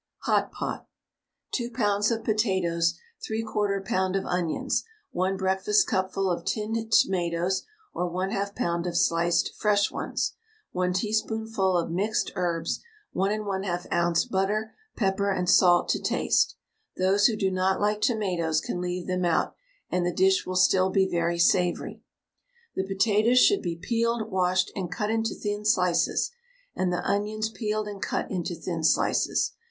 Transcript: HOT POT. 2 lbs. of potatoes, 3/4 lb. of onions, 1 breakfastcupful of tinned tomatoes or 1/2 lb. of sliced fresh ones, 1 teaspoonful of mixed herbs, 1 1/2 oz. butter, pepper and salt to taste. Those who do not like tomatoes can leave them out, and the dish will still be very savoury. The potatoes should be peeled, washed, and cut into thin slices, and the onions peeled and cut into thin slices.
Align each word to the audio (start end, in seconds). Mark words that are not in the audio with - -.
HOT 0.23 0.51
POT. 0.51 0.87
2 1.51 1.69
lbs. 1.69 2.09
of 2.09 2.23
potatoes, 2.23 2.97
3/4 3.21 3.83
lb. 3.85 4.17
of 4.17 4.25
onions, 4.25 4.83
1 5.11 5.37
breakfastcupful 5.37 6.35
of 6.35 6.43
tinned 6.43 6.91
tomatoes 6.91 7.67
or 7.93 8.09
1/2 8.09 8.55
lb. 8.55 8.87
of 8.87 8.97
sliced 8.97 9.53
fresh 9.55 9.91
ones, 9.91 10.33
1 10.71 10.93
teaspoonful 10.93 11.77
of 11.77 11.91
mixed 11.91 12.31
herbs, 12.33 12.81
1 13.13 13.29
1/2 13.29 13.85
oz. 13.91 14.25
butter, 14.25 14.73
pepper 14.95 15.29
and 15.29 15.47
salt 15.47 15.87
to 15.89 15.99
taste. 16.01 16.55
Those 16.97 17.27
who 17.27 17.35
do 17.35 17.51
not 17.51 17.79
like 17.79 18.01
tomatoes 18.01 18.59
can 18.59 18.81
leave 18.81 19.05
them 19.05 19.23
out, 19.23 19.53
and 19.91 20.03
the 20.03 20.11
dish 20.11 20.47
will 20.47 20.55
still 20.55 20.89
be 20.89 21.07
very 21.07 21.37
savoury. 21.37 22.01
The 22.73 22.87
potatoes 22.87 23.37
should 23.37 23.61
be 23.61 23.75
peeled, 23.77 24.31
washed, 24.31 24.71
and 24.75 24.91
cut 24.91 25.11
into 25.11 25.35
thin 25.35 25.63
slices, 25.63 26.31
and 26.75 26.91
the 26.91 27.07
onions 27.07 27.49
peeled 27.49 27.87
and 27.87 28.01
cut 28.01 28.31
into 28.31 28.55
thin 28.55 28.83
slices. 28.83 29.51